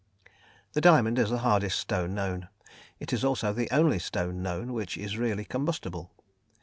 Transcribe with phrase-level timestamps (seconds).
[0.73, 2.47] The diamond is the hardest stone known;
[2.99, 6.09] it is also the only stone known which is really combustible.